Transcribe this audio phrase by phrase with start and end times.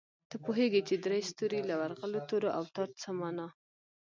[0.29, 3.47] ته پوهېږې چې درې ستوري، له ورغلو تورو او تاج څه مانا؟